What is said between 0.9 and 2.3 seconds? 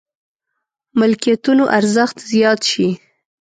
ملکيتونو ارزښت